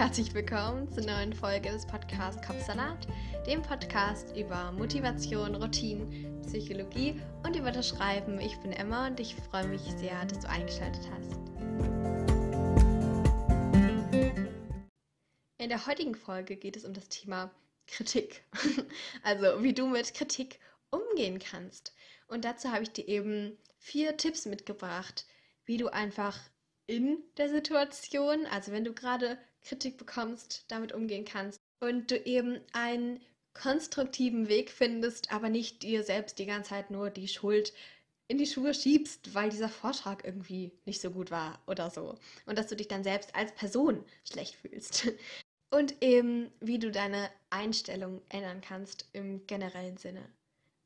[0.00, 3.06] herzlich willkommen zur neuen Folge des Podcasts Kopfsalat,
[3.46, 8.40] dem Podcast über Motivation, Routinen, Psychologie und über das Schreiben.
[8.40, 11.34] Ich bin Emma und ich freue mich sehr, dass du eingeschaltet hast.
[15.58, 17.50] In der heutigen Folge geht es um das Thema
[17.86, 18.42] Kritik.
[19.22, 21.94] Also wie du mit Kritik umgehen kannst.
[22.26, 25.26] Und dazu habe ich dir eben vier Tipps mitgebracht,
[25.66, 26.38] wie du einfach
[26.86, 32.60] in der Situation, also wenn du gerade Kritik bekommst, damit umgehen kannst und du eben
[32.72, 33.20] einen
[33.54, 37.72] konstruktiven Weg findest, aber nicht dir selbst die ganze Zeit nur die Schuld
[38.28, 42.16] in die Schuhe schiebst, weil dieser Vortrag irgendwie nicht so gut war oder so.
[42.46, 45.08] Und dass du dich dann selbst als Person schlecht fühlst.
[45.72, 50.28] Und eben, wie du deine Einstellung ändern kannst im generellen Sinne.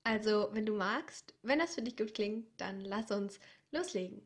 [0.04, 3.40] Also, wenn du magst, wenn das für dich gut klingt, dann lass uns
[3.72, 4.20] loslegen.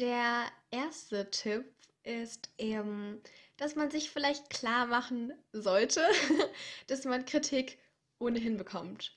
[0.00, 1.66] Der erste Tipp
[2.04, 3.20] ist eben,
[3.58, 6.02] dass man sich vielleicht klar machen sollte,
[6.86, 7.78] dass man Kritik
[8.18, 9.14] ohnehin bekommt.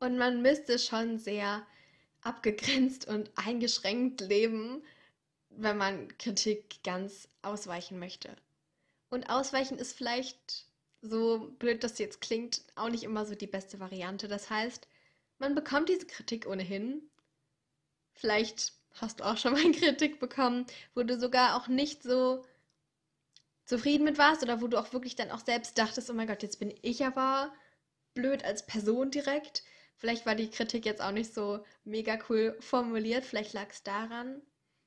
[0.00, 1.66] Und man müsste schon sehr
[2.20, 4.84] abgegrenzt und eingeschränkt leben,
[5.48, 8.36] wenn man Kritik ganz ausweichen möchte.
[9.08, 10.66] Und ausweichen ist vielleicht,
[11.00, 14.28] so blöd das jetzt klingt, auch nicht immer so die beste Variante.
[14.28, 14.86] Das heißt,
[15.38, 17.10] man bekommt diese Kritik ohnehin.
[18.12, 22.44] Vielleicht hast du auch schon mal Kritik bekommen, wo du sogar auch nicht so
[23.64, 26.42] zufrieden mit warst oder wo du auch wirklich dann auch selbst dachtest, oh mein Gott,
[26.42, 27.52] jetzt bin ich aber
[28.14, 29.64] blöd als Person direkt.
[29.96, 34.42] Vielleicht war die Kritik jetzt auch nicht so mega cool formuliert, vielleicht lag es daran.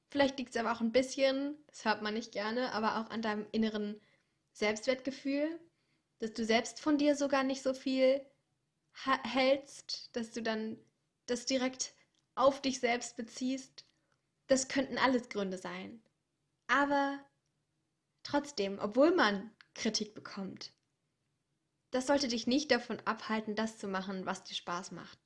[0.10, 3.22] Vielleicht liegt es aber auch ein bisschen, das hört man nicht gerne, aber auch an
[3.22, 4.00] deinem inneren
[4.54, 5.60] Selbstwertgefühl,
[6.20, 8.26] dass du selbst von dir sogar nicht so viel
[9.24, 10.78] hältst, dass du dann
[11.26, 11.94] das direkt
[12.36, 13.87] auf dich selbst beziehst.
[14.48, 16.02] Das könnten alles Gründe sein.
[16.68, 17.20] Aber
[18.24, 20.74] trotzdem, obwohl man Kritik bekommt,
[21.92, 25.20] das sollte dich nicht davon abhalten, das zu machen, was dir Spaß macht.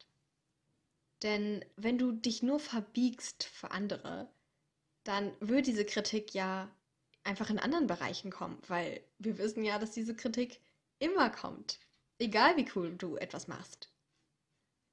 [1.24, 4.32] Denn wenn du dich nur verbiegst für andere,
[5.04, 6.70] dann würde diese Kritik ja
[7.24, 10.59] einfach in anderen Bereichen kommen, weil wir wissen ja, dass diese Kritik
[11.00, 11.80] immer kommt,
[12.20, 13.92] egal wie cool du etwas machst.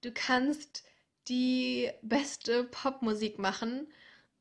[0.03, 0.84] Du kannst
[1.28, 3.93] die beste Popmusik machen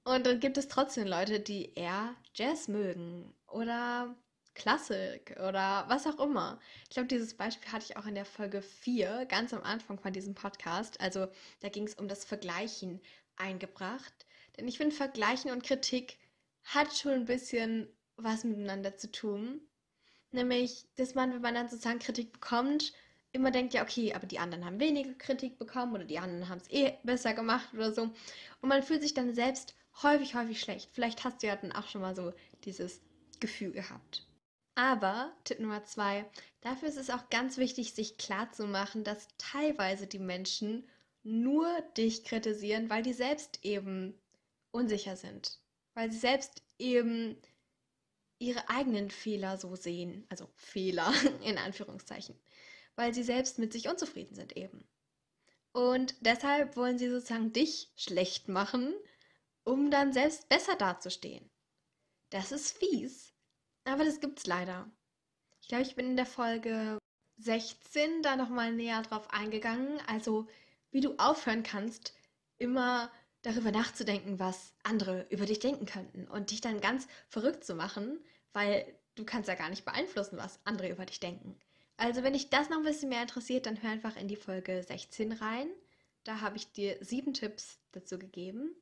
[0.07, 4.15] und dann gibt es trotzdem Leute, die eher Jazz mögen oder
[4.55, 6.59] Klassik oder was auch immer.
[6.83, 10.13] Ich glaube, dieses Beispiel hatte ich auch in der Folge 4, ganz am Anfang von
[10.13, 11.01] diesem Podcast.
[11.01, 11.27] Also
[11.59, 13.01] da ging es um das Vergleichen
[13.35, 14.25] eingebracht.
[14.55, 16.17] Denn ich finde, Vergleichen und Kritik
[16.63, 19.59] hat schon ein bisschen was miteinander zu tun.
[20.31, 22.93] Nämlich, dass man, wenn man dann sozusagen Kritik bekommt,
[23.33, 26.61] immer denkt, ja, okay, aber die anderen haben weniger Kritik bekommen oder die anderen haben
[26.61, 28.03] es eh besser gemacht oder so.
[28.03, 30.89] Und man fühlt sich dann selbst häufig, häufig schlecht.
[30.93, 33.01] Vielleicht hast du ja dann auch schon mal so dieses
[33.39, 34.27] Gefühl gehabt.
[34.75, 36.29] Aber, Tipp Nummer zwei,
[36.61, 40.87] dafür ist es auch ganz wichtig, sich klarzumachen, dass teilweise die Menschen
[41.23, 44.13] nur dich kritisieren, weil die selbst eben
[44.71, 45.59] unsicher sind,
[45.95, 47.41] weil sie selbst eben
[48.39, 51.11] ihre eigenen Fehler so sehen, also Fehler
[51.43, 52.39] in Anführungszeichen,
[52.95, 54.87] weil sie selbst mit sich unzufrieden sind eben.
[55.73, 58.93] Und deshalb wollen sie sozusagen dich schlecht machen,
[59.67, 61.49] um dann selbst besser dazustehen.
[62.29, 63.33] Das ist fies,
[63.83, 64.89] aber das gibt's leider.
[65.61, 66.97] Ich glaube, ich bin in der Folge
[67.39, 70.47] 16 da nochmal näher drauf eingegangen, also
[70.91, 72.13] wie du aufhören kannst,
[72.57, 73.11] immer
[73.41, 78.23] darüber nachzudenken, was andere über dich denken könnten und dich dann ganz verrückt zu machen,
[78.53, 81.59] weil du kannst ja gar nicht beeinflussen, was andere über dich denken.
[81.97, 84.81] Also wenn dich das noch ein bisschen mehr interessiert, dann hör einfach in die Folge
[84.81, 85.67] 16 rein.
[86.23, 88.73] Da habe ich dir sieben Tipps dazu gegeben.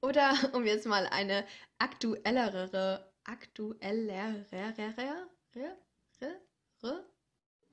[0.00, 1.46] Oder um jetzt mal eine
[1.78, 4.46] aktuellere, aktuellere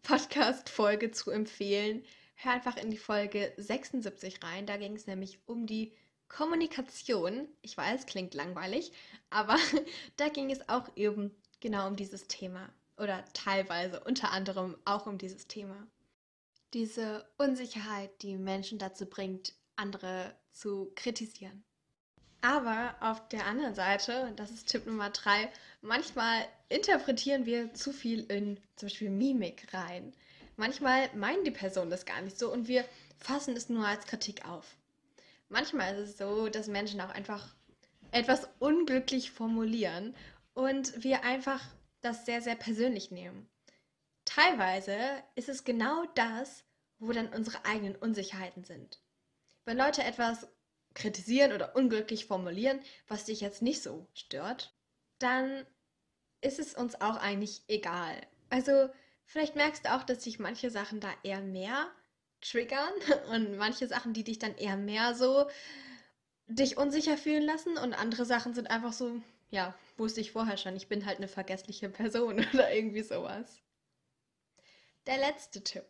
[0.04, 2.04] Podcast-Folge zu empfehlen,
[2.36, 4.66] hör einfach in die Folge 76 rein.
[4.66, 5.94] Da ging es nämlich um die
[6.28, 8.92] Kommunikation, ich weiß, klingt langweilig,
[9.30, 9.58] aber
[10.18, 15.18] da ging es auch eben genau um dieses Thema oder teilweise unter anderem auch um
[15.18, 15.88] dieses Thema.
[16.74, 21.64] Diese Unsicherheit, die Menschen dazu bringt, andere zu kritisieren.
[22.46, 25.52] Aber auf der anderen Seite, das ist Tipp Nummer drei,
[25.82, 30.14] manchmal interpretieren wir zu viel in zum Beispiel Mimik rein.
[30.56, 32.86] Manchmal meinen die Personen das gar nicht so und wir
[33.18, 34.78] fassen es nur als Kritik auf.
[35.50, 37.56] Manchmal ist es so, dass Menschen auch einfach
[38.12, 40.16] etwas unglücklich formulieren
[40.54, 41.64] und wir einfach
[42.02, 43.50] das sehr, sehr persönlich nehmen.
[44.24, 44.96] Teilweise
[45.34, 46.64] ist es genau das,
[47.00, 49.02] wo dann unsere eigenen Unsicherheiten sind.
[49.66, 50.48] Wenn Leute etwas
[50.96, 54.74] kritisieren oder unglücklich formulieren, was dich jetzt nicht so stört,
[55.20, 55.66] dann
[56.42, 58.16] ist es uns auch eigentlich egal.
[58.50, 58.90] Also
[59.26, 61.92] vielleicht merkst du auch, dass sich manche Sachen da eher mehr
[62.42, 62.94] triggern
[63.32, 65.48] und manche Sachen, die dich dann eher mehr so
[66.48, 69.20] dich unsicher fühlen lassen und andere Sachen sind einfach so,
[69.50, 73.60] ja, wusste ich vorher schon, ich bin halt eine vergessliche Person oder irgendwie sowas.
[75.08, 75.86] Der letzte Tipp.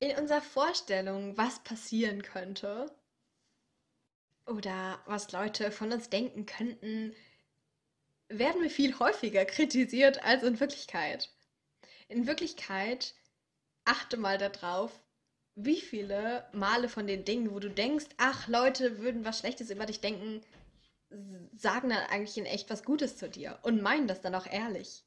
[0.00, 2.90] In unserer Vorstellung, was passieren könnte
[4.48, 7.14] oder was Leute von uns denken könnten,
[8.28, 11.30] werden wir viel häufiger kritisiert als in Wirklichkeit.
[12.08, 13.14] In Wirklichkeit
[13.84, 14.92] achte mal darauf,
[15.54, 19.86] wie viele Male von den Dingen, wo du denkst, ach, Leute würden was Schlechtes über
[19.86, 20.42] dich denken,
[21.56, 25.04] sagen dann eigentlich in echt was Gutes zu dir und meinen das dann auch ehrlich.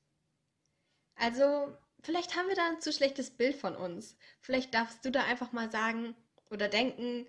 [1.16, 4.18] Also, vielleicht haben wir da ein zu schlechtes Bild von uns.
[4.40, 6.16] Vielleicht darfst du da einfach mal sagen
[6.50, 7.28] oder denken,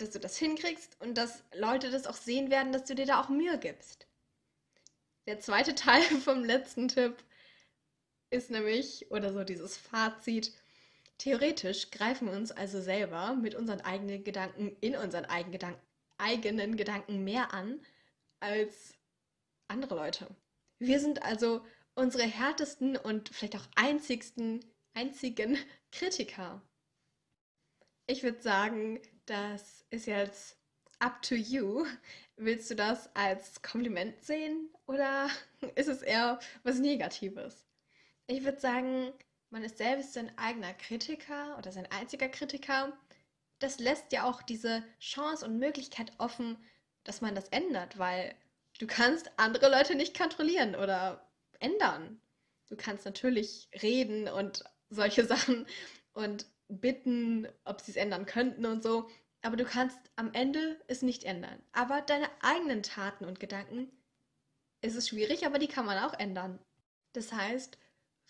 [0.00, 3.20] dass du das hinkriegst und dass Leute das auch sehen werden, dass du dir da
[3.20, 4.06] auch Mühe gibst.
[5.26, 7.16] Der zweite Teil vom letzten Tipp
[8.30, 10.52] ist nämlich, oder so dieses Fazit,
[11.20, 15.82] Theoretisch greifen wir uns also selber mit unseren eigenen Gedanken in unseren eigenen Gedanken,
[16.16, 17.78] eigenen Gedanken mehr an
[18.40, 18.94] als
[19.68, 20.34] andere Leute.
[20.78, 21.62] Wir sind also
[21.94, 24.64] unsere härtesten und vielleicht auch einzigsten,
[24.94, 25.58] einzigen
[25.92, 26.62] Kritiker.
[28.06, 28.98] Ich würde sagen,
[29.30, 30.56] das ist jetzt
[30.98, 31.86] up to you.
[32.36, 35.28] Willst du das als Kompliment sehen oder
[35.76, 37.64] ist es eher was Negatives?
[38.26, 39.12] Ich würde sagen,
[39.50, 42.92] man ist selbst sein eigener Kritiker oder sein einziger Kritiker,
[43.60, 46.56] das lässt ja auch diese Chance und Möglichkeit offen,
[47.04, 48.34] dass man das ändert, weil
[48.78, 51.30] du kannst andere Leute nicht kontrollieren oder
[51.60, 52.20] ändern.
[52.68, 55.66] Du kannst natürlich reden und solche Sachen
[56.14, 59.08] und bitten, ob sie es ändern könnten und so,
[59.42, 61.62] aber du kannst am Ende es nicht ändern.
[61.72, 63.90] Aber deine eigenen Taten und Gedanken
[64.82, 66.58] ist es schwierig, aber die kann man auch ändern.
[67.12, 67.78] Das heißt,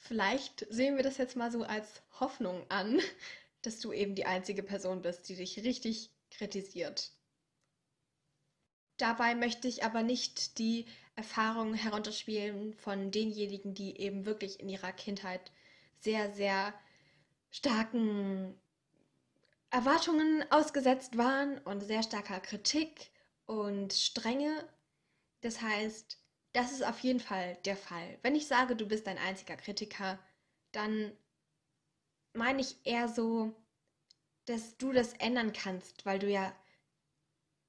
[0.00, 3.00] Vielleicht sehen wir das jetzt mal so als Hoffnung an,
[3.62, 7.12] dass du eben die einzige Person bist, die dich richtig kritisiert.
[8.96, 10.86] Dabei möchte ich aber nicht die
[11.16, 15.52] Erfahrungen herunterspielen von denjenigen, die eben wirklich in ihrer Kindheit
[15.98, 16.74] sehr, sehr
[17.50, 18.60] starken
[19.70, 23.10] Erwartungen ausgesetzt waren und sehr starker Kritik
[23.46, 24.68] und Strenge.
[25.42, 26.18] Das heißt,
[26.52, 28.18] das ist auf jeden Fall der Fall.
[28.22, 30.18] Wenn ich sage, du bist ein einziger Kritiker,
[30.72, 31.12] dann
[32.32, 33.54] meine ich eher so,
[34.46, 36.52] dass du das ändern kannst, weil du ja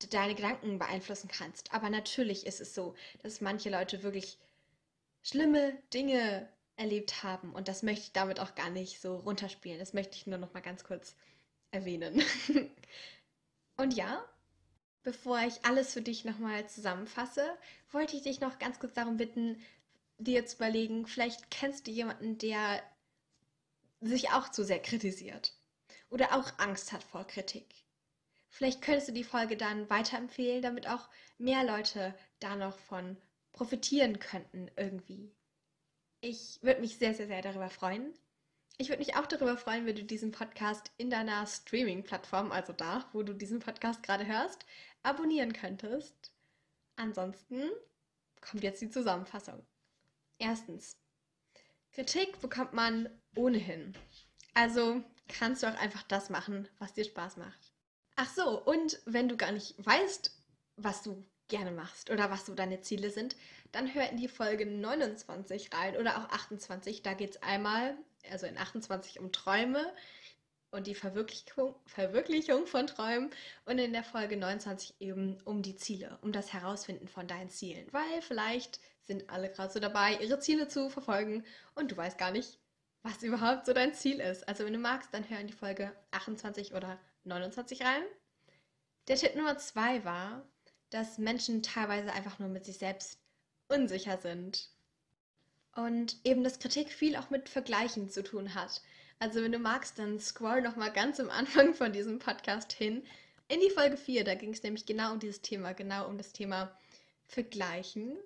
[0.09, 1.73] deine Gedanken beeinflussen kannst.
[1.73, 4.39] Aber natürlich ist es so, dass manche Leute wirklich
[5.21, 6.49] schlimme Dinge
[6.81, 9.79] erlebt haben und das möchte ich damit auch gar nicht so runterspielen.
[9.79, 11.15] Das möchte ich nur noch mal ganz kurz
[11.71, 12.21] erwähnen.
[13.77, 14.25] und ja,
[15.03, 17.57] Bevor ich alles für dich nochmal zusammenfasse,
[17.91, 19.59] wollte ich dich noch ganz kurz darum bitten,
[20.19, 22.83] dir zu überlegen, vielleicht kennst du jemanden, der
[23.99, 25.53] sich auch zu sehr kritisiert
[26.11, 27.65] oder auch Angst hat vor Kritik.
[28.49, 33.17] Vielleicht könntest du die Folge dann weiterempfehlen, damit auch mehr Leute da noch von
[33.53, 35.31] profitieren könnten irgendwie.
[36.23, 38.13] Ich würde mich sehr, sehr, sehr darüber freuen.
[38.77, 43.09] Ich würde mich auch darüber freuen, wenn du diesen Podcast in deiner Streaming-Plattform, also da,
[43.11, 44.65] wo du diesen Podcast gerade hörst,
[45.01, 46.31] abonnieren könntest.
[46.95, 47.71] Ansonsten
[48.39, 49.65] kommt jetzt die Zusammenfassung.
[50.37, 50.95] Erstens,
[51.91, 53.97] Kritik bekommt man ohnehin.
[54.53, 57.73] Also kannst du auch einfach das machen, was dir Spaß macht.
[58.15, 60.39] Ach so, und wenn du gar nicht weißt,
[60.75, 63.35] was du gerne machst oder was so deine Ziele sind,
[63.71, 67.03] dann hör in die Folge 29 rein oder auch 28.
[67.03, 67.95] Da geht es einmal,
[68.29, 69.91] also in 28 um Träume,
[70.71, 73.29] und die Verwirklichung, Verwirklichung von Träumen
[73.65, 77.85] und in der Folge 29 eben um die Ziele, um das Herausfinden von deinen Zielen.
[77.91, 81.43] Weil vielleicht sind alle gerade so dabei, ihre Ziele zu verfolgen
[81.75, 82.57] und du weißt gar nicht,
[83.03, 84.47] was überhaupt so dein Ziel ist.
[84.47, 88.03] Also wenn du magst, dann hör in die Folge 28 oder 29 rein.
[89.07, 90.45] Der Tipp Nummer zwei war,
[90.89, 93.20] dass Menschen teilweise einfach nur mit sich selbst
[93.71, 94.69] unsicher sind.
[95.75, 98.81] Und eben, dass Kritik viel auch mit Vergleichen zu tun hat.
[99.19, 103.03] Also wenn du magst, dann scroll noch mal ganz am Anfang von diesem Podcast hin
[103.47, 104.23] in die Folge 4.
[104.23, 106.75] Da ging es nämlich genau um dieses Thema, genau um das Thema
[107.25, 108.17] Vergleichen.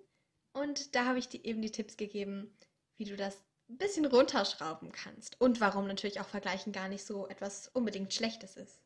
[0.54, 2.56] Und da habe ich dir eben die Tipps gegeben,
[2.98, 3.38] wie du das
[3.70, 5.40] ein bisschen runterschrauben kannst.
[5.42, 8.80] Und warum natürlich auch Vergleichen gar nicht so etwas unbedingt Schlechtes ist.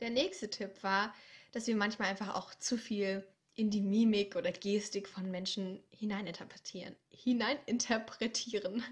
[0.00, 1.14] Der nächste Tipp war,
[1.52, 6.94] dass wir manchmal einfach auch zu viel in die Mimik oder Gestik von Menschen hineininterpretieren.
[7.08, 8.84] Hineininterpretieren.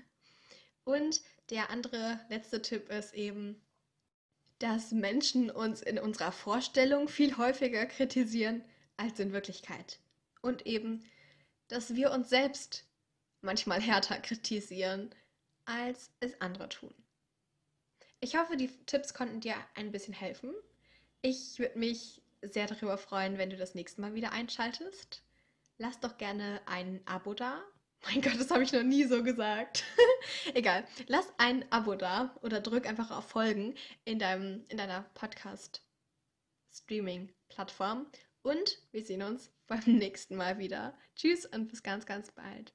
[0.84, 3.60] Und der andere letzte Tipp ist eben,
[4.58, 8.64] dass Menschen uns in unserer Vorstellung viel häufiger kritisieren
[8.96, 10.00] als in Wirklichkeit.
[10.40, 11.04] Und eben,
[11.68, 12.86] dass wir uns selbst
[13.42, 15.14] manchmal härter kritisieren,
[15.66, 16.94] als es andere tun.
[18.20, 20.54] Ich hoffe, die Tipps konnten dir ein bisschen helfen.
[21.20, 25.22] Ich würde mich sehr darüber freuen, wenn du das nächste Mal wieder einschaltest.
[25.78, 27.62] Lass doch gerne ein Abo da.
[28.06, 29.84] Mein Gott, das habe ich noch nie so gesagt.
[30.54, 30.86] Egal.
[31.06, 33.74] Lass ein Abo da oder drück einfach auf Folgen
[34.04, 38.06] in, deinem, in deiner Podcast-Streaming-Plattform.
[38.42, 40.92] Und wir sehen uns beim nächsten Mal wieder.
[41.16, 42.74] Tschüss und bis ganz, ganz bald.